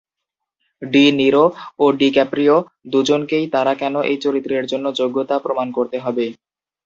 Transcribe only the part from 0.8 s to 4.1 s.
D Niro ও DiCaprio দুজনকেই তারা কেন